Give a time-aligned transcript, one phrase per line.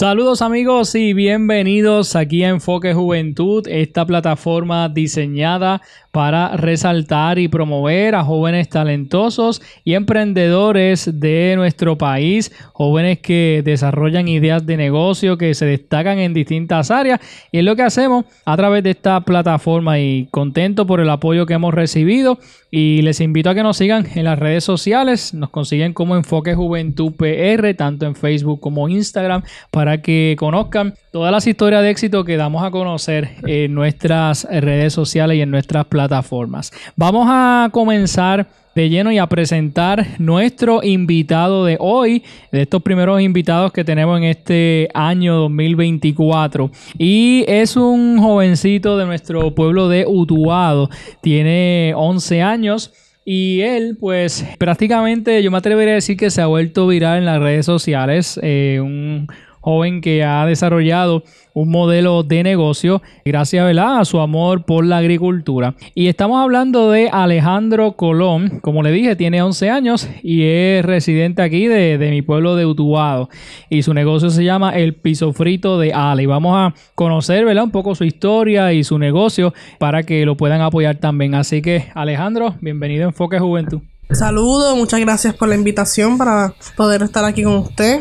[0.00, 8.14] Saludos amigos y bienvenidos aquí a Enfoque Juventud, esta plataforma diseñada para resaltar y promover
[8.14, 15.54] a jóvenes talentosos y emprendedores de nuestro país, jóvenes que desarrollan ideas de negocio, que
[15.54, 17.20] se destacan en distintas áreas
[17.52, 21.46] y es lo que hacemos a través de esta plataforma y contento por el apoyo
[21.46, 22.38] que hemos recibido
[22.70, 26.54] y les invito a que nos sigan en las redes sociales, nos consiguen como Enfoque
[26.54, 32.24] Juventud PR, tanto en Facebook como Instagram, para que conozcan todas las historias de éxito
[32.24, 36.72] que damos a conocer en nuestras redes sociales y en nuestras plataformas.
[36.96, 43.20] Vamos a comenzar de lleno y a presentar nuestro invitado de hoy, de estos primeros
[43.20, 46.70] invitados que tenemos en este año 2024.
[46.98, 50.88] Y es un jovencito de nuestro pueblo de Utuado,
[51.20, 52.92] tiene 11 años.
[53.32, 57.26] Y él, pues prácticamente yo me atrevería a decir que se ha vuelto viral en
[57.26, 58.40] las redes sociales.
[58.42, 59.28] Eh, un
[59.60, 61.22] joven que ha desarrollado
[61.54, 65.74] un modelo de negocio gracias a su amor por la agricultura.
[65.94, 71.42] Y estamos hablando de Alejandro Colón, como le dije, tiene 11 años y es residente
[71.42, 73.28] aquí de, mi pueblo de Utuado.
[73.68, 76.26] Y su negocio se llama El Piso Frito de Ale.
[76.26, 77.64] Vamos a conocer ¿verdad?
[77.64, 81.34] un poco su historia y su negocio para que lo puedan apoyar también.
[81.34, 83.80] Así que Alejandro, bienvenido a Enfoque Juventud.
[84.12, 88.00] Saludos, muchas gracias por la invitación para poder estar aquí con usted.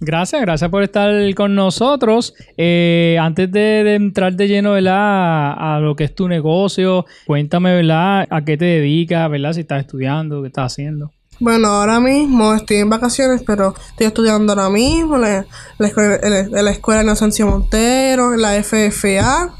[0.00, 2.34] Gracias, gracias por estar con nosotros.
[2.56, 4.74] Eh, antes de, entrar de lleno.
[4.74, 8.26] A, lo que es tu negocio, cuéntame ¿verdad?
[8.28, 9.52] a qué te dedicas, ¿verdad?
[9.52, 11.12] si estás estudiando, qué estás haciendo.
[11.40, 15.22] Bueno, ahora mismo estoy en vacaciones, pero estoy estudiando ahora mismo en
[15.78, 19.54] la, escuela, en la Montero, en la FFA.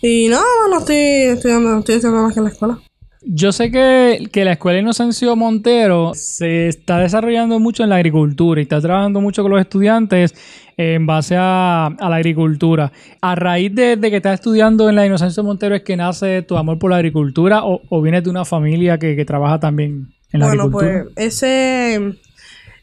[0.00, 2.78] Y no, bueno, estoy estudiando, estoy estudiando más que en la escuela.
[3.24, 8.64] Yo sé que, la Escuela Inocencio Montero se está desarrollando mucho en la agricultura y
[8.64, 10.34] está trabajando mucho con los estudiantes
[10.76, 12.92] en base a, la agricultura.
[13.20, 16.78] A raíz de, que estás estudiando en la Inocencio Montero es que nace tu amor
[16.78, 20.46] por la agricultura o, o vienes de una familia que, que trabaja también en la
[20.46, 20.86] agricultura.
[20.86, 22.14] Bueno, pues ese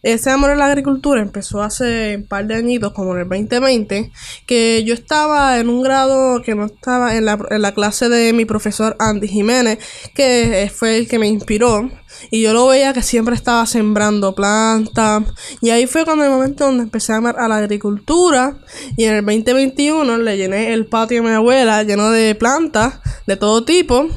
[0.01, 4.11] ese amor a la agricultura empezó hace un par de añitos, como en el 2020,
[4.45, 8.31] que yo estaba en un grado que no estaba en la, en la clase de
[8.31, 9.79] mi profesor Andy Jiménez,
[10.15, 11.89] que fue el que me inspiró.
[12.31, 15.23] Y yo lo veía que siempre estaba sembrando plantas.
[15.61, 18.57] Y ahí fue cuando el momento donde empecé a amar a la agricultura.
[18.97, 23.35] Y en el 2021 le llené el patio a mi abuela lleno de plantas de
[23.35, 24.07] todo tipo.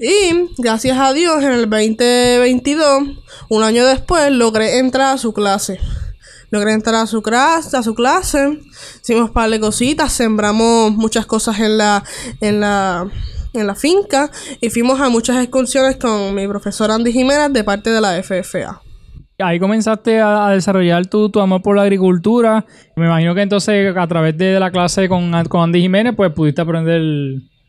[0.00, 3.02] Y gracias a Dios en el 2022,
[3.48, 5.80] un año después, logré entrar a su clase.
[6.50, 8.60] Logré entrar a su clase, a su clase.
[9.02, 12.04] Hicimos un par de cositas, sembramos muchas cosas en la,
[12.40, 13.08] en la,
[13.52, 17.90] en la finca y fuimos a muchas excursiones con mi profesor Andy Jiménez de parte
[17.90, 18.80] de la FFA.
[19.40, 22.64] Ahí comenzaste a, desarrollar tu, tu, amor por la agricultura.
[22.94, 26.60] Me imagino que entonces a través de la clase con, con Andy Jiménez, pues pudiste
[26.60, 27.02] aprender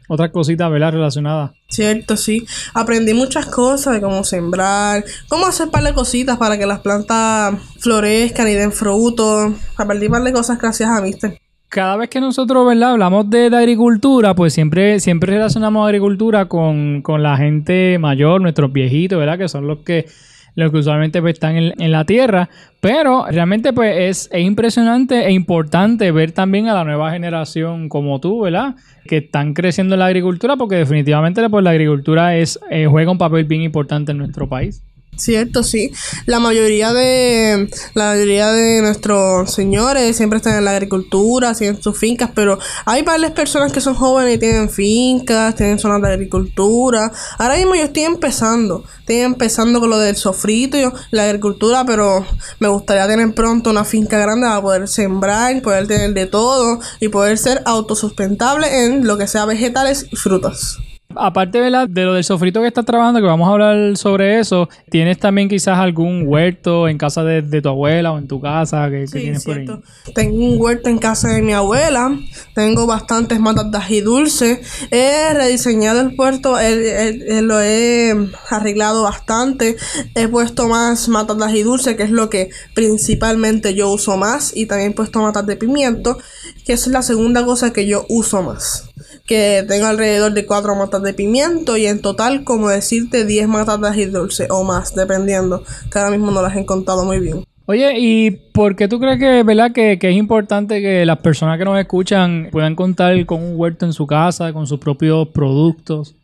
[0.09, 0.91] otras cositas, ¿verdad?
[0.91, 1.51] Relacionadas.
[1.69, 2.45] Cierto, sí.
[2.73, 7.55] Aprendí muchas cosas de cómo sembrar, cómo hacer par de cositas para que las plantas
[7.79, 9.53] florezcan y den frutos.
[9.77, 11.39] Aprendí par de cosas gracias a Mister.
[11.69, 12.91] Cada vez que nosotros, ¿verdad?
[12.91, 19.19] Hablamos de, agricultura, pues siempre, siempre relacionamos agricultura con, con la gente mayor, nuestros viejitos,
[19.19, 19.37] ¿verdad?
[19.37, 20.07] Que son los que
[20.55, 22.49] los que usualmente pues, están en, la tierra.
[22.79, 28.41] Pero realmente pues es, impresionante e importante ver también a la nueva generación como tú,
[28.41, 28.75] ¿verdad?
[29.07, 33.17] Que están creciendo en la agricultura porque definitivamente pues, la agricultura es, eh, juega un
[33.17, 34.83] papel bien importante en nuestro país.
[35.19, 35.91] Cierto, sí.
[36.27, 41.97] La mayoría de la mayoría de nuestros señores siempre están en la agricultura, tienen sus
[41.97, 47.11] fincas, pero hay varias personas que son jóvenes y tienen fincas, tienen zonas de agricultura.
[47.37, 52.25] Ahora mismo yo estoy empezando, estoy empezando con lo del sofrito, y la agricultura, pero
[52.59, 57.09] me gustaría tener pronto una finca grande para poder sembrar, poder tener de todo y
[57.09, 60.77] poder ser autosustentable en lo que sea vegetales y frutas.
[61.15, 61.89] Aparte ¿verdad?
[61.89, 65.49] de lo del sofrito que estás trabajando, que vamos a hablar sobre eso, ¿tienes también
[65.49, 69.07] quizás algún huerto en casa de, de tu abuela o en tu casa que, que
[69.07, 69.65] Sí, tienes por ahí?
[69.65, 69.81] cierto.
[70.13, 72.15] Tengo un huerto en casa de mi abuela.
[72.53, 74.61] Tengo bastantes matas de ají dulce.
[74.91, 76.59] He rediseñado el puerto.
[76.59, 78.13] he- he- he- lo he
[78.51, 79.77] arreglado bastante.
[80.13, 84.55] He puesto más matas de ají dulce, que es lo que principalmente yo uso más.
[84.55, 86.19] Y también he puesto matas de pimiento,
[86.67, 88.88] que es la segunda cosa que yo uso más.
[89.29, 93.79] Que tengo alrededor de cuatro matas de pimiento y en total, como decirte, 10 matas
[93.79, 95.63] de ají dulce o más, dependiendo.
[95.91, 97.43] Que ahora mismo no las he contado muy bien.
[97.67, 101.59] Oye, ¿y por qué tú crees que, verdad, que, que es importante que las personas
[101.59, 106.15] que nos escuchan puedan contar con un huerto en su casa, con sus propios productos?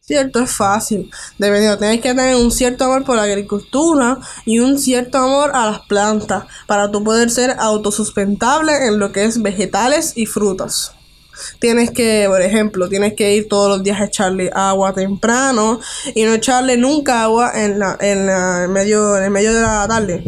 [0.00, 1.10] Cierto, es fácil.
[1.38, 5.66] Dependiendo, tienes que tener un cierto amor por la agricultura y un cierto amor a
[5.66, 10.97] las plantas para tú poder ser autosustentable en lo que es vegetales y frutas.
[11.58, 15.80] Tienes que, por ejemplo, tienes que ir todos los días a echarle agua temprano
[16.14, 19.86] y no echarle nunca agua en la, en la medio, en el medio de la
[19.88, 20.24] tarde.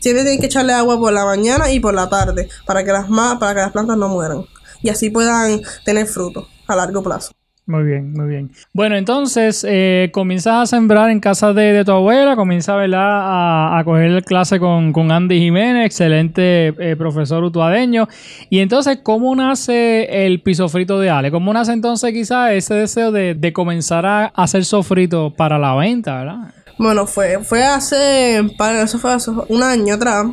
[0.00, 3.06] Siempre tienes que echarle agua por la mañana y por la tarde para que las
[3.38, 4.44] para que las plantas no mueran
[4.84, 7.32] y así puedan tener fruto a largo plazo.
[7.66, 8.50] Muy bien, muy bien.
[8.74, 12.74] Bueno, entonces eh, comienzas a sembrar en casa de, de tu abuela, comienzas.
[12.94, 18.08] A, a coger clase con, con Andy Jiménez, excelente eh, profesor utuadeño.
[18.50, 21.30] Y entonces, ¿cómo nace el piso frito de Ale?
[21.30, 26.18] ¿Cómo nace entonces quizás ese deseo de, de comenzar a hacer sofrito para la venta,
[26.18, 26.54] verdad?
[26.78, 30.26] Bueno, fue, fue hace, para eso fue hace un año atrás.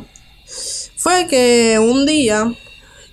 [0.96, 2.44] Fue que un día,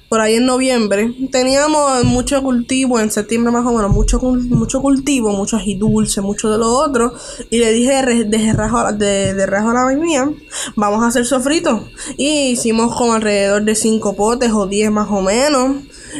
[0.09, 5.31] por ahí en noviembre, teníamos mucho cultivo, en septiembre más o menos, mucho, mucho cultivo,
[5.31, 7.13] mucho dulce, mucho de lo otro.
[7.51, 10.29] Y le dije de, rajo de, de rajo a la mía,
[10.75, 11.87] vamos a hacer sofrito.
[12.17, 15.77] Y hicimos como alrededor de 5 potes o 10 más o menos.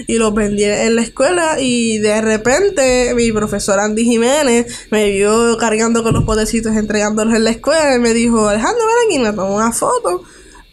[0.08, 5.58] Y los vendí en la escuela y de repente mi profesor Andy Jiménez me vio
[5.58, 9.34] cargando con los potecitos entregándolos en la escuela y me dijo, Alejandro, ven aquí, me
[9.34, 10.24] tomó una foto.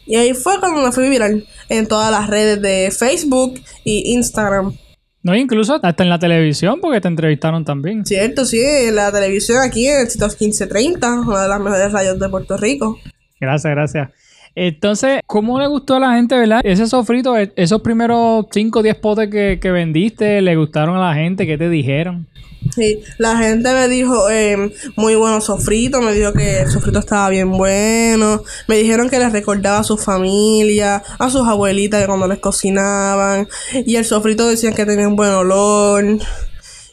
[0.07, 4.73] Y ahí fue cuando me fui viral en todas las redes de Facebook y Instagram.
[5.23, 8.05] No, incluso hasta en la televisión, porque te entrevistaron también.
[8.05, 12.17] Cierto, sí, en la televisión aquí en el sitio 1530, una de las mejores radios
[12.17, 12.97] de Puerto Rico.
[13.39, 14.09] Gracias, gracias.
[14.55, 16.61] Entonces, ¿cómo le gustó a la gente, verdad?
[16.63, 21.09] Ese sofrito, e- esos primeros 5 o 10 potes que, que vendiste, ¿le gustaron a
[21.09, 21.45] la gente?
[21.45, 22.27] ¿Qué te dijeron?
[22.73, 27.29] Sí, la gente me dijo eh, muy bueno sofrito, me dijo que el sofrito estaba
[27.29, 32.27] bien bueno, me dijeron que les recordaba a su familia, a sus abuelitas de cuando
[32.27, 36.05] les cocinaban, y el sofrito decían que tenía un buen olor.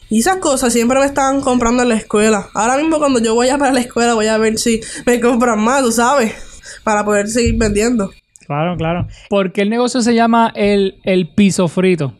[0.09, 2.47] Y esas cosas siempre me estaban comprando en la escuela.
[2.53, 5.59] Ahora mismo cuando yo voy a para la escuela voy a ver si me compran
[5.59, 6.33] más, tú sabes,
[6.83, 8.11] para poder seguir vendiendo.
[8.45, 9.07] Claro, claro.
[9.29, 12.13] ¿Por qué el negocio se llama el, el piso frito?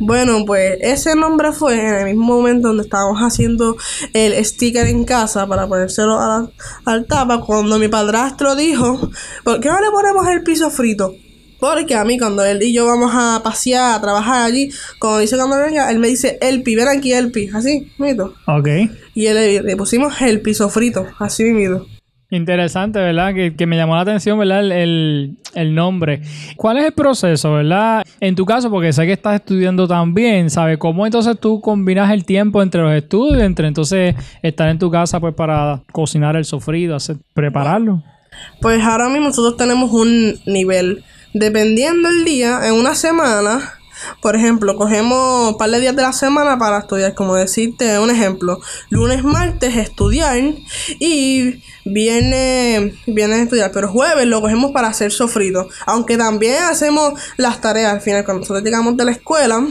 [0.00, 3.76] Bueno, pues ese nombre fue en el mismo momento donde estábamos haciendo
[4.14, 6.50] el sticker en casa para ponérselo a la-
[6.86, 9.10] al tapa, cuando mi padrastro dijo,
[9.44, 11.14] ¿por qué no le ponemos el piso frito?
[11.60, 15.36] Porque a mí cuando él y yo vamos a pasear, a trabajar allí, cuando dice
[15.36, 18.32] cuando venga, él me dice, Elpi, ven aquí Elpi, así, mito.
[18.46, 18.66] Ok.
[19.14, 21.86] Y él le, le pusimos el piso frito, así mito.
[22.30, 23.34] Interesante, ¿verdad?
[23.34, 24.60] Que, que me llamó la atención, ¿verdad?
[24.60, 26.22] El, el- nombre.
[26.56, 28.04] ¿Cuál es el proceso, verdad?
[28.20, 30.78] En tu caso, porque sé que estás estudiando también, ¿sabes?
[30.78, 35.18] ¿Cómo entonces tú combinas el tiempo entre los estudios, entre entonces estar en tu casa,
[35.18, 38.02] pues, para cocinar el sofrito, hacer, prepararlo?
[38.60, 41.02] Pues ahora mismo nosotros tenemos un nivel.
[41.34, 43.74] Dependiendo el día, en una semana,
[44.20, 48.10] por ejemplo, cogemos un par de días de la semana para estudiar, como decirte un
[48.10, 48.60] ejemplo.
[48.88, 50.36] Lunes, martes, estudiar
[50.98, 55.68] y viernes, viernes estudiar, pero jueves lo cogemos para hacer sofrito.
[55.86, 59.66] Aunque también hacemos las tareas al final, cuando nosotros llegamos de la escuela.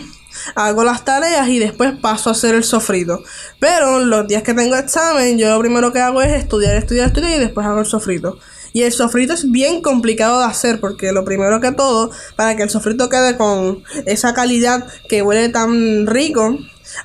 [0.55, 3.23] Hago las tareas y después paso a hacer el sofrito.
[3.59, 7.33] Pero los días que tengo examen, yo lo primero que hago es estudiar, estudiar, estudiar
[7.33, 8.39] y después hago el sofrito.
[8.73, 12.63] Y el sofrito es bien complicado de hacer porque lo primero que todo, para que
[12.63, 16.57] el sofrito quede con esa calidad que huele tan rico,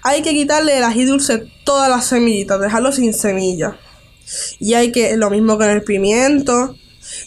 [0.02, 3.76] hay que quitarle el ají dulce todas las semillitas, dejarlo sin semilla.
[4.58, 6.76] Y hay que, lo mismo con el pimiento.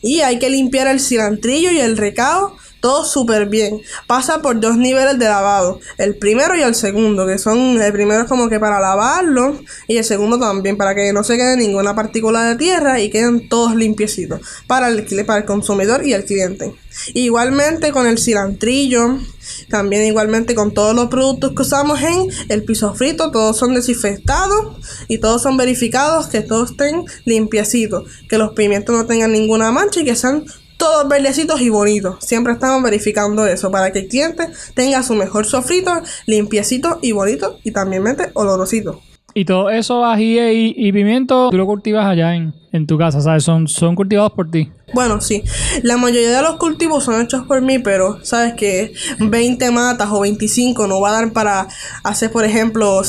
[0.02, 3.82] Y hay que limpiar el cilantrillo y el recao todo súper bien.
[4.08, 5.80] Pasa por dos niveles de lavado.
[5.98, 9.98] El primero y el segundo, que son, el primero es como que para lavarlo y
[9.98, 13.76] el segundo también, para que no se quede ninguna partícula de tierra y queden todos
[13.76, 16.74] limpiecitos para el, para el consumidor y el cliente.
[17.14, 19.20] Igualmente con el cilantrillo,
[19.70, 24.78] también igualmente con todos los productos que usamos en el piso frito, todos son desinfectados
[25.08, 30.02] y todos son verificados que todos estén limpiecitos, que los pimientos no tengan ninguna mancha
[30.02, 30.46] y que sean
[30.78, 32.18] todos verdecitos y bonitos.
[32.20, 35.92] Siempre estamos verificando eso para que el cliente tenga su mejor sofrito
[36.26, 39.02] limpiecito y bonito y también mente olorosito.
[39.34, 43.22] Y todo eso, ají y, y pimiento, tú lo cultivas allá en, en tu casa,
[43.22, 43.44] ¿sabes?
[43.44, 44.72] Son, son cultivados por ti.
[44.94, 45.44] Bueno, sí.
[45.84, 50.22] La mayoría de los cultivos son hechos por mí, pero sabes que 20 matas o
[50.22, 51.68] 25 no va a dar para
[52.04, 53.02] hacer, por ejemplo,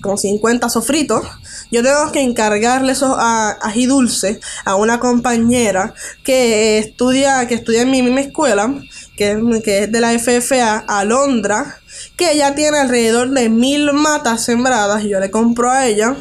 [0.00, 1.22] como 50 sofritos.
[1.70, 7.90] Yo tengo que encargarle esos ají dulce a una compañera que estudia, que estudia en
[7.90, 8.74] mi misma escuela,
[9.16, 11.78] que, es- que es de la FFA, Alondra,
[12.16, 16.16] que ella tiene alrededor de mil matas sembradas y yo le compro a ella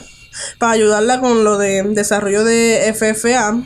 [0.60, 3.62] para ayudarla con lo de desarrollo de FFA.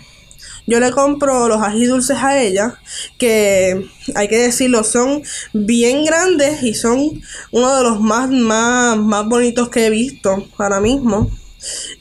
[0.66, 2.76] Yo le compro los ají dulces a ella,
[3.18, 3.86] que
[4.16, 5.22] hay que decirlo, son
[5.54, 7.22] bien grandes y son
[7.52, 11.30] uno de los más, más, más bonitos que he visto ahora mismo.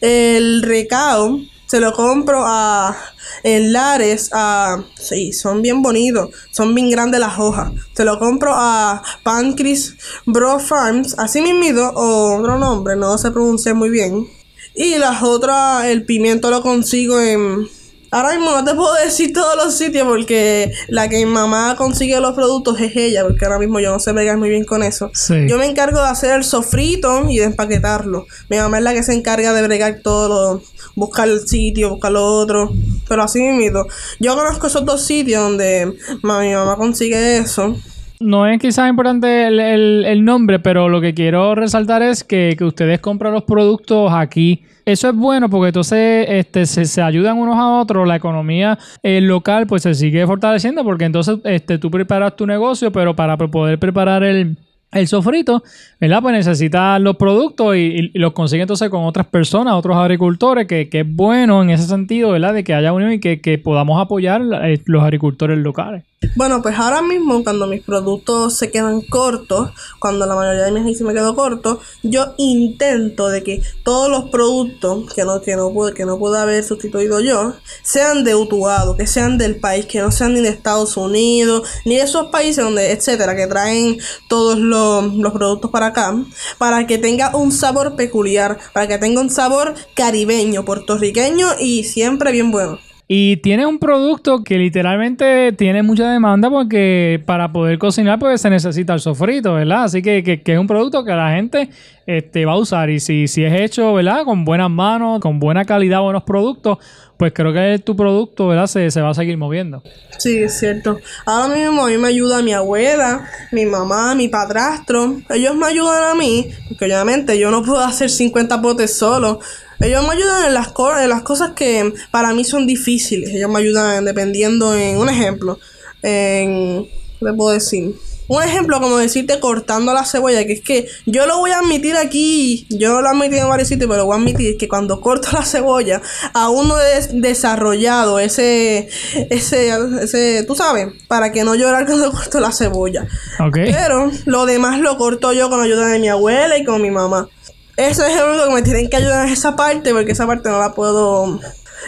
[0.00, 2.96] El recao se lo compro a
[3.42, 7.72] en Lares, a sí, son bien bonitos, son bien grandes las hojas.
[7.94, 13.74] Se lo compro a Pancris Bro Farms, así mismo, o otro nombre, no se pronuncia
[13.74, 14.28] muy bien.
[14.74, 17.68] Y las otras, el pimiento lo consigo en.
[18.12, 22.20] Ahora mismo no te puedo decir todos los sitios porque la que mi mamá consigue
[22.20, 25.10] los productos es ella, porque ahora mismo yo no sé bregar muy bien con eso.
[25.14, 25.48] Sí.
[25.48, 28.26] Yo me encargo de hacer el sofrito y de empaquetarlo.
[28.50, 30.28] Mi mamá es la que se encarga de bregar todo,
[30.58, 30.62] lo,
[30.94, 32.70] buscar el sitio, buscar lo otro.
[33.08, 33.86] Pero así mismo.
[34.20, 35.92] Yo conozco esos dos sitios donde
[36.22, 37.74] ma- mi mamá consigue eso.
[38.20, 42.54] No es quizás importante el, el- el nombre, pero lo que quiero resaltar es que,
[42.58, 44.62] que ustedes compran los productos aquí.
[44.84, 49.20] Eso es bueno porque entonces este, se, se ayudan unos a otros, la economía eh,
[49.20, 53.78] local pues se sigue fortaleciendo porque entonces este, tú preparas tu negocio, pero para poder
[53.78, 54.56] preparar el,
[54.90, 55.62] el sofrito,
[56.00, 56.20] ¿verdad?
[56.22, 60.88] Pues necesitas los productos y, y- los consigues entonces con otras personas, otros agricultores, que,
[60.88, 62.52] que es bueno en ese sentido, ¿verdad?
[62.54, 66.02] De que haya unión y que, que podamos apoyar eh, los agricultores locales.
[66.36, 70.96] Bueno, pues ahora mismo cuando mis productos se quedan cortos, cuando la mayoría de mis
[70.96, 75.72] se me quedó corto, yo intento de que todos los productos que no, que no
[75.72, 80.00] pude, que no pude haber sustituido yo, sean de Utuado, que sean del país, que
[80.00, 83.98] no sean ni de Estados Unidos, ni de esos países donde, etcétera, que traen
[84.28, 86.14] todos los, los productos para acá,
[86.56, 92.30] para que tenga un sabor peculiar, para que tenga un sabor caribeño, puertorriqueño y siempre
[92.30, 92.78] bien bueno.
[93.14, 98.48] Y tiene un producto que literalmente tiene mucha demanda porque para poder cocinar pues se
[98.48, 99.84] necesita el sofrito, ¿verdad?
[99.84, 101.68] Así que, que- que es un producto que la gente
[102.06, 104.24] este, va a usar y si, si es hecho, ¿verdad?
[104.24, 106.78] Con buenas manos, con buena calidad, buenos productos,
[107.22, 108.66] pues creo que tu producto, ¿verdad?
[108.66, 109.80] Se, se va a seguir moviendo.
[110.18, 110.98] Sí, es cierto.
[111.24, 115.20] Ahora mismo a mí me ayuda mi abuela, mi mamá, mi padrastro.
[115.30, 119.38] Ellos me ayudan a mí, porque obviamente yo no puedo hacer 50 potes solo.
[119.78, 123.30] Ellos me ayudan en las, co- en las cosas que para mí son difíciles.
[123.30, 125.60] Ellos me ayudan dependiendo en un ejemplo.
[126.02, 126.86] En,
[127.20, 127.94] ¿qué te puedo decir?
[128.28, 131.96] Un ejemplo como decirte cortando la cebolla, que es que yo lo voy a admitir
[131.96, 135.28] aquí, yo lo he admitido en varios sitios, pero voy a admitir que cuando corto
[135.32, 136.00] la cebolla,
[136.32, 138.88] aún no he desarrollado ese,
[139.30, 143.06] ese, ese, tú sabes, para que no llorar cuando corto la cebolla.
[143.52, 146.90] Pero lo demás lo corto yo con la ayuda de mi abuela y con mi
[146.90, 147.28] mamá.
[147.76, 150.48] Eso es el único que me tienen que ayudar en esa parte, porque esa parte
[150.48, 151.40] no la puedo.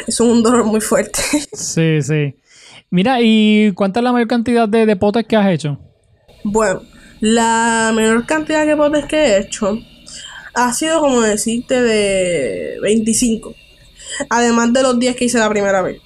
[0.06, 1.20] Es un dolor muy fuerte.
[1.52, 2.34] Sí, sí.
[2.90, 5.78] Mira, ¿y cuánta es la mayor cantidad de, de potes que has hecho?
[6.44, 6.82] Bueno,
[7.20, 9.78] la menor cantidad de potes que he hecho
[10.54, 13.54] ha sido como decirte de 25.
[14.28, 16.00] Además de los 10 que hice la primera vez.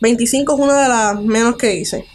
[0.00, 2.06] 25 es una de las menos que hice.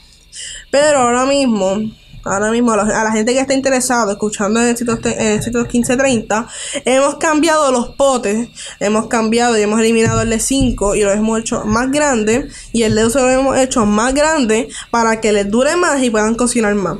[0.71, 1.77] Pero ahora mismo,
[2.23, 6.47] ahora mismo a la, gente que está interesada escuchando en Éxitos, te- en Éxitos 1530,
[6.85, 11.39] hemos cambiado los potes, hemos cambiado y hemos eliminado el de 5 y lo hemos
[11.39, 15.49] hecho más grande y el de 12 lo hemos hecho más grande para que les
[15.49, 16.97] dure más y puedan cocinar más.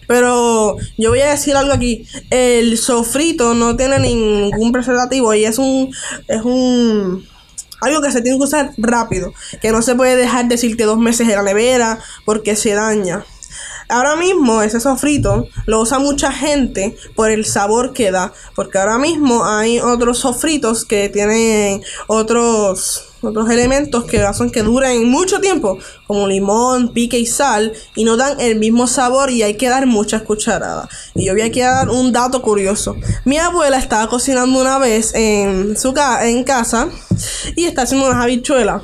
[0.10, 2.08] Pero yo voy a decir algo aquí.
[2.32, 5.94] El sofrito no tiene ningún preservativo y es un
[6.28, 7.28] es un
[7.80, 11.30] algo que se tiene que usar rápido, que no se puede dejar decirte dos meses
[11.30, 13.24] en la nevera porque se daña.
[13.90, 19.00] Ahora mismo ese sofrito lo usa mucha gente por el sabor que da, porque ahora
[19.00, 25.78] mismo hay otros sofritos que tienen otros otros elementos que hacen que duren mucho tiempo,
[26.08, 29.86] como limón, pique y sal, y no dan el mismo sabor y hay que dar
[29.88, 30.88] muchas cucharadas.
[31.16, 32.96] Y yo voy a dar un dato curioso.
[33.26, 36.90] Mi abuela estaba cocinando una vez en su en casa
[37.56, 38.84] y está haciendo unas habichuelas.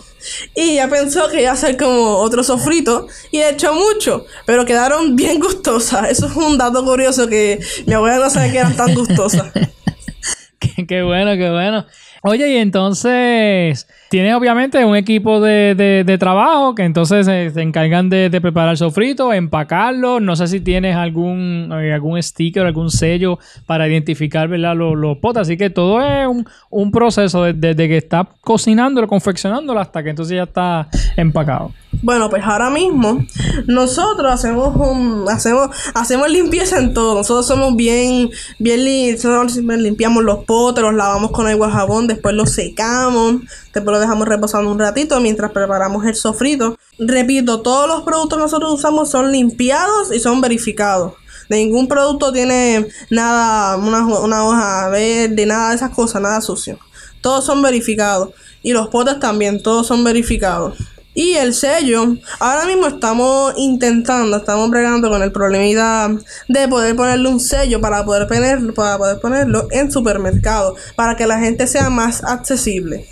[0.55, 5.15] Y ella pensó que iba a hacer como otro sofrito y echó mucho, pero quedaron
[5.15, 6.09] bien gustosas.
[6.09, 9.51] Eso es un dato curioso que mi abuela no sabe que eran tan gustosas.
[10.87, 11.85] qué bueno, qué bueno.
[12.27, 18.71] Oye, y entonces tienes obviamente un equipo de, trabajo que entonces se, encargan de, preparar
[18.71, 20.19] el sofrito, empacarlo.
[20.19, 24.75] No sé si tienes algún, eh, algún sticker, algún sello para identificar ¿verdad?
[24.75, 25.43] Los, los potes.
[25.43, 26.27] Así que todo es
[26.71, 31.73] un, proceso desde que está cocinándolo, confeccionándolo hasta que entonces ya está empacado.
[32.01, 33.23] Bueno, pues ahora mismo
[33.67, 37.15] nosotros hacemos un, hacemos, hacemos limpieza en todo.
[37.15, 38.29] Nosotros somos bien,
[38.59, 43.41] bien, limpiamos los potes, los lavamos con agua jabón, después los secamos,
[43.73, 46.77] después los dejamos reposando un ratito mientras preparamos el sofrito.
[46.97, 51.13] Repito, todos los productos que nosotros usamos son limpiados y son verificados.
[51.49, 56.79] Ningún producto tiene nada, una hoja verde, nada de esas cosas, nada sucio.
[57.21, 58.29] Todos son verificados.
[58.63, 60.75] Y los potes también, todos son verificados.
[61.17, 66.09] Y el sello, ahora mismo estamos intentando, estamos bregando con el problemita
[66.49, 71.25] de poder ponerle un sello para poder, poner, para poder ponerlo en supermercado, para que
[71.25, 73.05] la gente sea más accesible.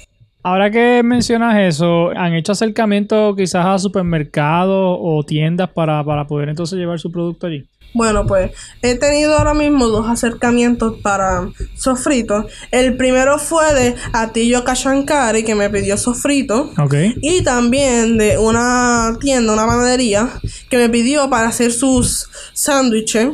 [0.46, 6.50] Ahora que mencionas eso, ¿han hecho acercamiento quizás a supermercados o tiendas para, para poder
[6.50, 7.66] entonces llevar su producto allí?
[7.94, 12.46] Bueno, pues he tenido ahora mismo dos acercamientos para sofritos.
[12.72, 16.72] El primero fue de Atillo Kashankari, que me pidió sofrito.
[16.78, 17.16] Okay.
[17.22, 20.30] Y también de una tienda, una panadería,
[20.70, 23.30] que me pidió para hacer sus sándwiches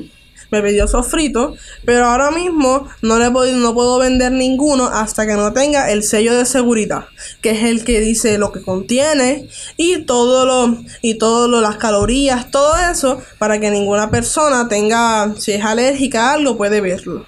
[0.51, 5.34] me pidió sofrito, pero ahora mismo no le puedo, no puedo vender ninguno hasta que
[5.34, 7.06] no tenga el sello de seguridad,
[7.41, 12.51] que es el que dice lo que contiene y todo lo y todo las calorías,
[12.51, 17.25] todo eso para que ninguna persona tenga si es alérgica a algo puede verlo.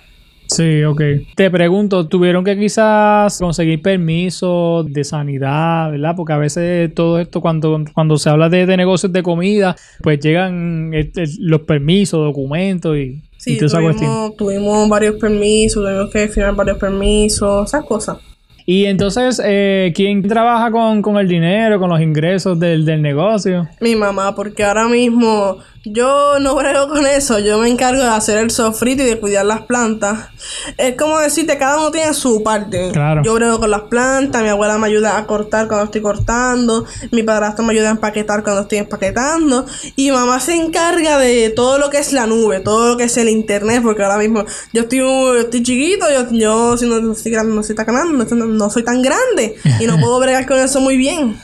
[0.53, 1.01] Sí, ok.
[1.33, 6.13] Te pregunto, ¿tuvieron que quizás conseguir permiso de sanidad, verdad?
[6.13, 10.93] Porque a veces todo esto, cuando, cuando se habla de, negocios de comida, pues llegan
[10.93, 17.69] este, los permisos, documentos y, sí, tuvimos, tuvimos varios permisos, tuvimos que firmar varios permisos,
[17.69, 18.17] esas cosas.
[18.65, 23.69] Y entonces, eh, ¿quién trabaja con, con, el dinero, con los ingresos del, del negocio?
[23.79, 28.37] Mi mamá, porque ahora mismo yo no brego con eso, yo me encargo de hacer
[28.37, 30.29] el sofrito y de cuidar las plantas.
[30.77, 32.91] Es como decirte, cada uno tiene su parte.
[32.91, 33.23] Claro.
[33.23, 37.23] Yo brego con las plantas, mi abuela me ayuda a cortar cuando estoy cortando, mi
[37.23, 39.65] padrastro me ayuda a empaquetar cuando estoy empaquetando,
[39.95, 43.17] y mamá se encarga de todo lo que es la nube, todo lo que es
[43.17, 44.99] el internet, porque ahora mismo yo estoy,
[45.39, 49.55] estoy chiquito, yo, yo si no, estoy grande, no tan grande, no soy tan grande,
[49.79, 51.37] y no puedo bregar con eso muy bien.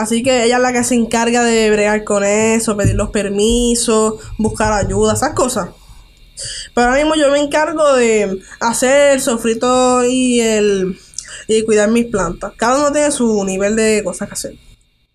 [0.00, 4.14] Así que ella es la que se encarga de bregar con eso, pedir los permisos,
[4.38, 5.68] buscar ayuda, esas cosas.
[6.74, 10.98] Pero ahora mismo yo me encargo de hacer el sofrito y el
[11.48, 12.52] y cuidar mis plantas.
[12.56, 14.69] Cada uno tiene su nivel de cosas que hacer.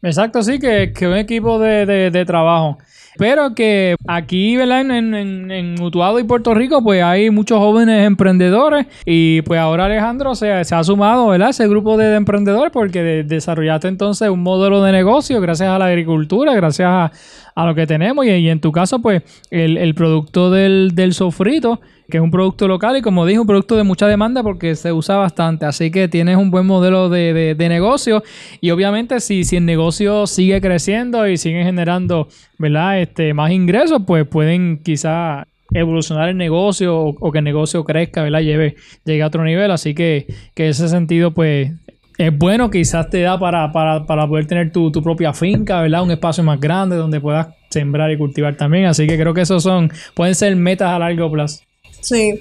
[0.06, 2.78] Exacto, sí, que, que un equipo de, de, trabajo.
[3.18, 4.82] Pero que aquí, ¿verdad?
[4.82, 8.86] En, en, en, Utuado y Puerto Rico, pues hay muchos jóvenes emprendedores.
[9.04, 11.50] Y pues ahora Alejandro se, se ha sumado, ¿verdad?
[11.50, 16.54] Ese grupo de, emprendedores porque desarrollaste entonces un modelo de negocio gracias a la agricultura,
[16.54, 17.12] gracias a,
[17.56, 18.28] a lo que tenemos.
[18.28, 22.68] Y, en tu caso, pues el, el producto del, del sofrito que es un producto
[22.68, 25.66] local y como dije, un producto de mucha demanda porque se usa bastante.
[25.66, 28.24] Así que tienes un buen modelo de, de, negocio
[28.62, 33.02] y obviamente si, si el negocio sigue creciendo y sigue generando ¿verdad?
[33.02, 38.42] Este, más ingresos, pues pueden quizá evolucionar el negocio o, que el negocio crezca, ¿verdad?
[38.42, 39.72] Lleve, llegue a otro nivel.
[39.72, 41.72] Así que, que ese sentido, pues
[42.18, 46.04] es bueno, quizás te da para, para, para poder tener tu, tu, propia finca, ¿verdad?
[46.04, 48.86] Un espacio más grande donde puedas sembrar y cultivar también.
[48.86, 51.64] Así que creo que esos son, pueden ser metas a largo plazo.
[52.06, 52.40] Sí,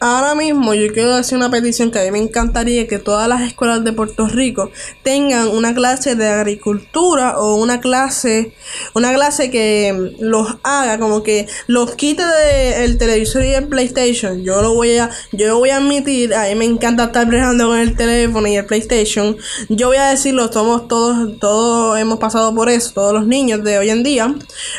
[0.00, 3.42] ahora mismo yo quiero hacer una petición que a mí me encantaría que todas las
[3.42, 4.72] escuelas de Puerto Rico
[5.04, 8.54] tengan una clase de agricultura o una clase,
[8.92, 14.42] una clase que los haga, como que los quite del televisor y el PlayStation.
[14.42, 17.78] Yo lo voy a, yo voy a admitir, a mí me encanta estar brejando con
[17.78, 19.36] el teléfono y el PlayStation.
[19.68, 23.78] Yo voy a decirlo, somos todos, todos hemos pasado por eso, todos los niños de
[23.78, 24.34] hoy en día.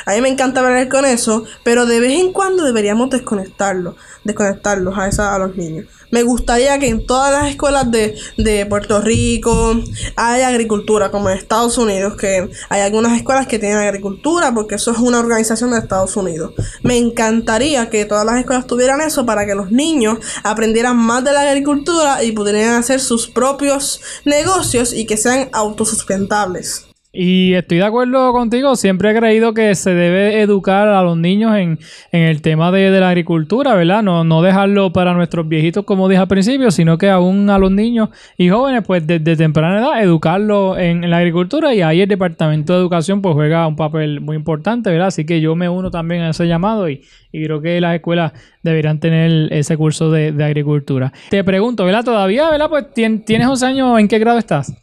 [0.06, 4.98] A mí me encanta bregar con eso, pero de vez en cuando deberíamos desconectarlo desconectarlos
[4.98, 5.86] a, esa, a los niños.
[6.12, 9.76] Me gustaría que en todas las escuelas de, de Puerto Rico
[10.16, 14.92] haya agricultura, como en Estados Unidos, que hay algunas escuelas que tienen agricultura, porque eso
[14.92, 16.54] es una organización de Estados Unidos.
[16.84, 21.32] Me encantaría que todas las escuelas tuvieran eso para que los niños aprendieran más de
[21.32, 26.95] la agricultura y pudieran hacer sus propios negocios y que sean autosustentables.
[27.18, 31.56] Y estoy de acuerdo contigo, siempre he creído que se debe educar a los niños
[31.56, 31.80] en,
[32.12, 34.04] en el tema de, de, la agricultura, ¿verdad?
[34.04, 37.72] No, no dejarlo para nuestros viejitos, como dije al principio, sino que aún a los
[37.72, 42.10] niños y jóvenes, pues desde temprana edad, educarlos en, en, la agricultura y ahí el
[42.10, 45.08] Departamento de Educación pues juega un papel muy importante, ¿verdad?
[45.08, 47.02] Así que yo me uno también a ese llamado y,
[47.32, 51.14] y creo que las escuelas deberían tener ese curso de, de agricultura.
[51.30, 52.04] Te pregunto, ¿verdad?
[52.04, 52.68] Todavía, ¿verdad?
[52.70, 54.76] Pues tienes 11 años, ¿en qué grado estás?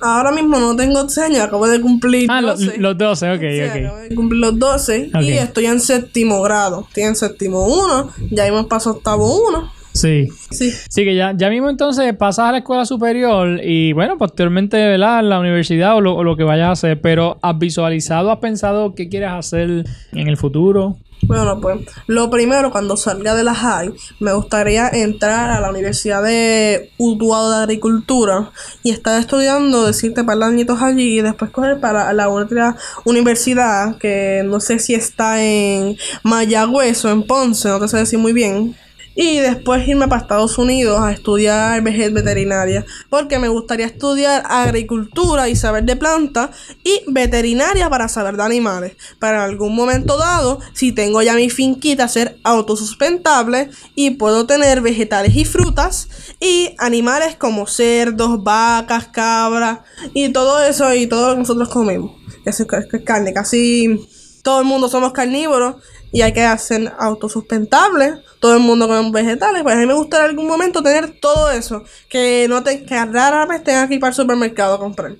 [0.00, 2.78] Ahora mismo no tengo 11 años, acabo de cumplir ah, 12.
[2.78, 3.84] los 12, ok, Sí, ok.
[3.86, 5.22] acabo de cumplir los 12 Ok.
[5.22, 6.84] y estoy en séptimo grado.
[6.88, 9.72] Estoy en séptimo 1, ya hemos pasado octavo 1.
[9.98, 10.28] Sí.
[10.50, 10.72] Sí.
[10.88, 15.22] Sí, que ya, ya mismo entonces pasas a la escuela superior y bueno, posteriormente, ¿verdad?
[15.24, 18.94] La universidad o lo, o lo que vayas a hacer, pero ¿has visualizado, has pensado
[18.94, 20.96] qué quieres hacer en el futuro?
[21.22, 26.22] Bueno, pues lo primero, cuando salga de la high, me gustaría entrar a la Universidad
[26.22, 28.50] de Utuado de Agricultura
[28.84, 33.98] y estar estudiando, decirte par de añitos allí y después coger para la otra universidad
[33.98, 38.32] que no sé si está en Mayagüez o en Ponce, no te sé decir muy
[38.32, 38.76] bien.
[39.20, 42.86] Y después irme para Estados Unidos a estudiar vejez veterinaria.
[43.10, 46.50] Porque me gustaría estudiar agricultura y saber de plantas.
[46.84, 48.96] Y veterinaria para saber de animales.
[49.18, 53.70] Para algún momento dado, si tengo ya mi finquita, ser autosustentable.
[53.96, 56.08] Y puedo tener vegetales y frutas.
[56.38, 59.80] Y animales como cerdos, vacas, cabras.
[60.14, 62.12] Y todo eso y todo lo que nosotros comemos.
[62.44, 63.32] Que es que es carne.
[63.32, 63.98] Casi
[64.44, 68.14] todo el mundo somos carnívoros y hay que hacer autosustentables.
[68.40, 69.62] Todo el mundo come vegetales.
[69.62, 71.84] Pues a mí me gustaría en algún momento tener todo eso.
[72.08, 75.12] Que no te, que rara vez tenga que ir para el supermercado a comprar.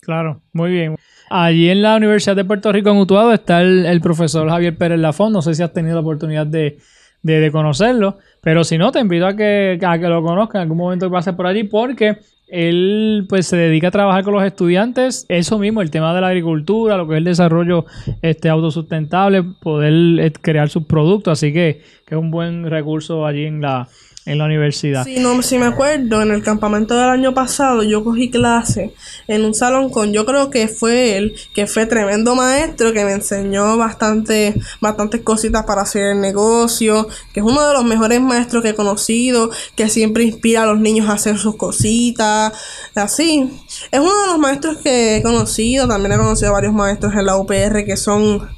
[0.00, 0.96] Claro, muy bien.
[1.30, 4.98] Allí en la Universidad de Puerto Rico en Utuado está el, el profesor Javier Pérez
[4.98, 5.32] Lafón.
[5.32, 6.78] No sé si has tenido la oportunidad de,
[7.22, 10.62] de, de conocerlo, pero si no, te invito a que, a que lo conozcas en
[10.62, 14.44] algún momento que pases por allí porque él pues se dedica a trabajar con los
[14.44, 17.84] estudiantes, eso mismo, el tema de la agricultura, lo que es el desarrollo
[18.22, 23.44] este, autosustentable, poder eh, crear sus productos, así que, que es un buen recurso allí
[23.44, 23.88] en la,
[24.28, 25.04] en la universidad.
[25.04, 28.92] Sí, no, si me acuerdo, en el campamento del año pasado yo cogí clase
[29.26, 33.12] en un salón con, yo creo que fue él, que fue tremendo maestro, que me
[33.12, 38.62] enseñó bastante, bastantes cositas para hacer el negocio, que es uno de los mejores maestros
[38.62, 42.52] que he conocido, que siempre inspira a los niños a hacer sus cositas,
[42.94, 43.50] así.
[43.90, 47.24] Es uno de los maestros que he conocido, también he conocido a varios maestros en
[47.24, 48.57] la UPR que son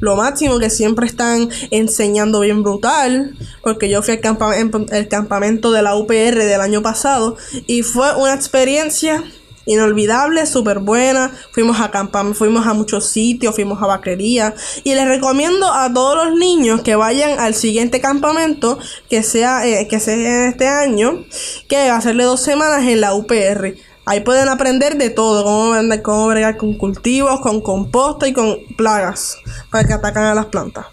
[0.00, 5.72] lo máximo que siempre están enseñando bien brutal porque yo fui al campamento, el campamento
[5.72, 9.22] de la UPR del año pasado y fue una experiencia
[9.66, 11.30] inolvidable, súper buena.
[11.52, 14.54] Fuimos a campam fuimos a muchos sitios, fuimos a vaquería.
[14.84, 19.86] Y les recomiendo a todos los niños que vayan al siguiente campamento, que sea, eh,
[19.88, 21.24] que sea este año,
[21.68, 23.76] que va dos semanas en la UPR.
[24.06, 28.56] Ahí pueden aprender de todo, cómo, vender, cómo bregar con cultivos, con composta y con
[28.76, 29.36] plagas
[29.70, 30.86] para que atacan a las plantas.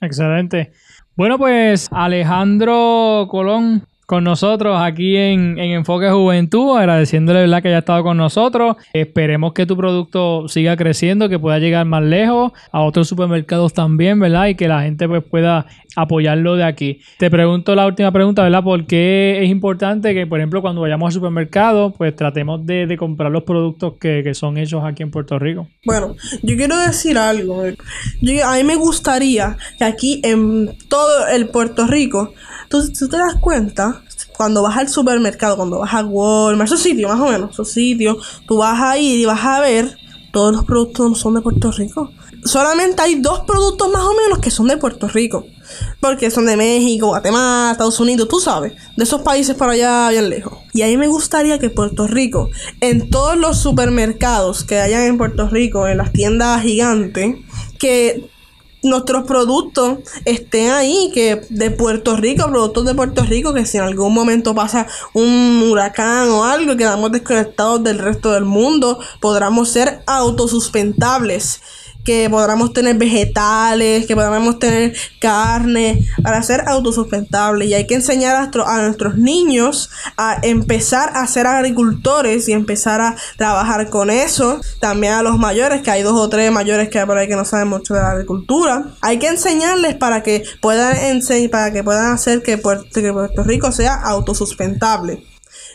[0.00, 0.72] Excelente.
[1.16, 7.60] Bueno, pues Alejandro Colón con nosotros aquí en, en, Enfoque Juventud, agradeciéndole ¿verdad?
[7.60, 8.76] que haya estado con nosotros.
[8.94, 14.18] Esperemos que tu producto siga creciendo, que pueda llegar más lejos, a otros supermercados también,
[14.18, 14.46] ¿verdad?
[14.46, 17.00] Y que la gente pues pueda apoyarlo de aquí.
[17.18, 18.62] Te pregunto la última pregunta, ¿verdad?
[18.62, 23.30] ¿Por qué es importante que, por ejemplo, cuando vayamos al supermercado, pues tratemos de, comprar
[23.30, 25.68] los productos que, que, son hechos aquí en Puerto Rico?
[25.84, 27.62] Bueno, yo quiero decir algo.
[28.22, 32.32] Yo, a mí me gustaría que aquí en todo el Puerto Rico,
[32.70, 33.97] tú, tú te das cuenta,
[34.38, 38.16] cuando vas al supermercado, cuando vas a Walmart, esos sitios más o menos, esos sitios,
[38.46, 39.98] tú vas a ir y vas a ver,
[40.32, 42.12] todos los productos son de Puerto Rico.
[42.44, 45.44] Solamente hay dos productos más o menos que son de Puerto Rico.
[46.00, 50.30] Porque son de México, Guatemala, Estados Unidos, tú sabes, de esos países para allá bien
[50.30, 50.56] lejos.
[50.72, 52.48] Y a mí me gustaría que Puerto Rico,
[52.80, 57.36] en todos los supermercados que hayan en Puerto Rico, en las tiendas gigantes,
[57.80, 58.30] que
[58.82, 63.84] nuestros productos estén ahí, que de Puerto Rico, productos de Puerto Rico, que si en
[63.84, 69.70] algún momento pasa un huracán o algo y quedamos desconectados del resto del mundo, podamos
[69.70, 71.60] ser autosustentables.
[72.08, 77.68] Que podamos tener vegetales, que podamos tener carne, para ser autosustentables.
[77.68, 82.52] Y hay que enseñar a, nuestro- a nuestros niños a empezar a ser agricultores y
[82.52, 84.58] empezar a trabajar con eso.
[84.80, 87.36] También a los mayores, que hay dos o tres mayores que hay por ahí que
[87.36, 88.86] no saben mucho de la agricultura.
[89.02, 93.42] Hay que enseñarles para que puedan ense- para que puedan hacer que Puerto, que Puerto
[93.42, 95.24] Rico sea autosustentable.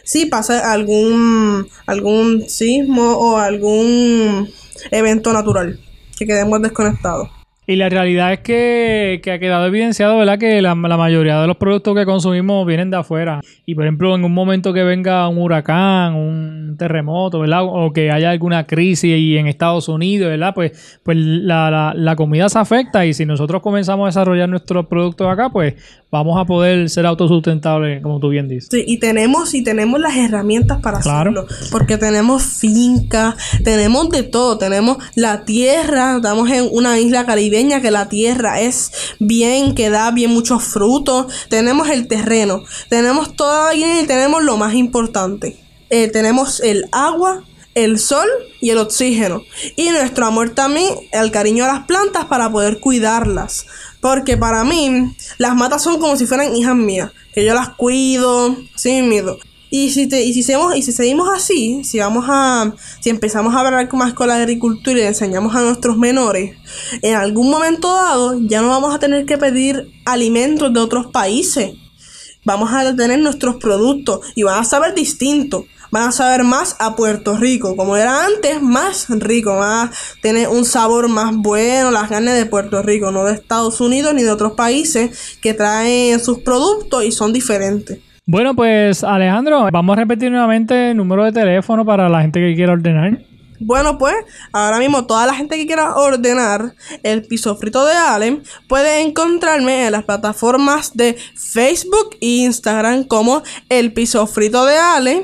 [0.03, 4.49] Si pasa algún algún sismo o algún
[4.89, 5.79] evento natural
[6.23, 7.42] que quedemos desconectados.
[7.65, 10.37] Y la realidad es que, que ha quedado evidenciado, ¿verdad?
[10.37, 13.39] Que la, la mayoría de los productos que consumimos vienen de afuera.
[13.65, 17.61] Y por ejemplo, en un momento que venga un huracán, un terremoto, ¿verdad?
[17.63, 20.53] O que haya alguna crisis y en Estados Unidos, ¿verdad?
[20.53, 24.85] Pues, pues la, la, la comida se afecta y si nosotros comenzamos a desarrollar nuestros
[24.87, 25.75] productos acá, pues
[26.11, 28.69] vamos a poder ser autosustentables, como tú bien dices.
[28.71, 31.31] Sí, y tenemos y tenemos las herramientas para Claro.
[31.31, 37.91] hacerlo, porque tenemos finca, tenemos de todo, tenemos la tierra, estamos en una isla que
[37.91, 44.05] la tierra es bien, que da bien muchos frutos, tenemos el terreno, tenemos toda y
[44.07, 45.59] tenemos lo más importante,
[45.91, 47.43] eh, tenemos el agua,
[47.75, 48.27] el sol
[48.59, 49.43] y el oxígeno.
[49.75, 53.67] Y nuestro amor también, el cariño a las plantas para poder cuidarlas.
[54.01, 57.11] Porque para mí, las matas son como si fueran hijas mías.
[57.33, 59.37] Que yo las cuido, así mismo.
[59.75, 63.55] Y si, te, y, si seguimos, y si seguimos así, si vamos a, si empezamos
[63.55, 66.55] a hablar más con la agricultura y le enseñamos a nuestros menores,
[67.01, 71.71] en algún momento dado ya no vamos a tener que pedir alimentos de otros países
[72.45, 75.65] vamos a tener nuestros productos y van a saber distinto.
[75.89, 80.49] Van a saber más a Puerto Rico, como era antes, más rico, van a tener
[80.49, 84.31] un sabor más bueno, las carnes de Puerto Rico, no de Estados Unidos ni de
[84.31, 87.99] otros países que traen sus productos y son diferentes.
[88.25, 92.55] Bueno, pues Alejandro, vamos a repetir nuevamente el número de teléfono para la gente que
[92.55, 93.19] quiera ordenar.
[93.59, 94.15] Bueno, pues
[94.53, 99.85] ahora mismo toda la gente que quiera ordenar el piso frito de Allen puede encontrarme
[99.85, 105.23] en las plataformas de Facebook e Instagram como el piso frito de Allen.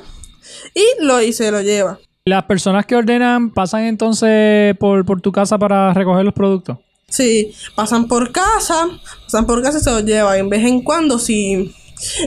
[0.74, 1.98] y, lo, y se lo lleva.
[2.24, 6.78] Las personas que ordenan pasan entonces por, por tu casa para recoger los productos.
[7.08, 8.88] Sí, pasan por casa,
[9.24, 10.38] pasan por casa y se los llevan.
[10.38, 11.74] En vez en cuando, si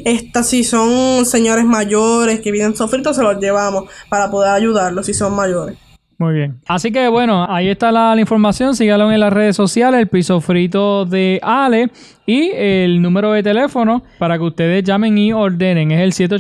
[0.06, 5.14] estas si son señores mayores que vienen sofritos, se los llevamos para poder ayudarlos si
[5.14, 5.78] son mayores.
[6.20, 6.60] Muy bien.
[6.68, 8.76] Así que bueno, ahí está la, información.
[8.76, 11.92] Sígalo en las redes sociales, el piso frito de Ale
[12.26, 15.92] y el número de teléfono para que ustedes llamen y ordenen.
[15.92, 16.32] Es el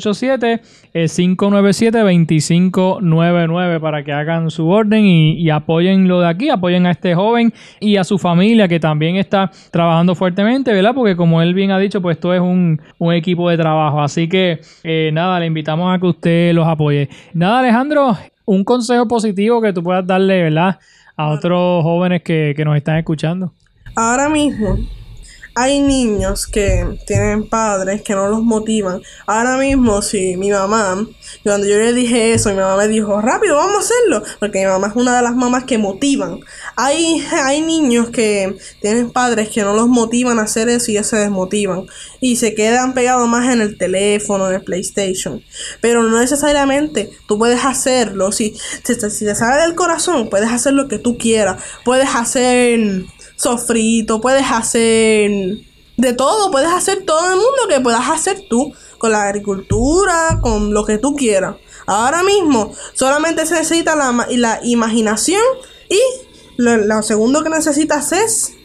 [0.95, 7.13] 787-597-2599 para que hagan su orden y, y apoyen lo de aquí, apoyen a este
[7.13, 10.95] joven y a su familia que también está trabajando fuertemente, ¿verdad?
[10.95, 14.01] Porque como él bien ha dicho, pues esto es un, un equipo de trabajo.
[14.01, 17.09] Así que eh, nada, le invitamos a que usted los apoye.
[17.35, 20.79] Nada, Alejandro, un consejo positivo que tú puedas darle, ¿verdad?
[21.15, 23.53] A otros jóvenes que, que nos están escuchando.
[23.95, 24.77] Ahora mismo
[25.59, 29.01] hay niños que tienen padres que no los motivan.
[29.25, 31.07] Ahora mismo, si mi mamá,
[31.43, 34.23] cuando yo le dije eso, mi mamá me dijo, rápido, vamos a hacerlo.
[34.39, 36.41] Porque mi mamá es una de las mamás que motivan.
[36.75, 41.03] Hay, hay niños que tienen padres que no los motivan a hacer eso y ya
[41.03, 41.87] se desmotivan.
[42.21, 45.41] Y se quedan pegados más en el teléfono, en el PlayStation.
[45.81, 48.31] Pero no necesariamente tú puedes hacerlo.
[48.31, 51.63] Si, si, si te sale del corazón, puedes hacer lo que tú quieras.
[51.83, 55.31] Puedes hacer sofrito, puedes hacer
[55.95, 60.73] de todo, puedes hacer todo el mundo que puedas hacer tú, con la agricultura, con
[60.73, 61.55] lo que tú quieras.
[61.85, 65.41] Ahora mismo solamente se necesita la, la imaginación
[65.89, 65.99] y
[66.57, 68.56] lo segundo que necesitas es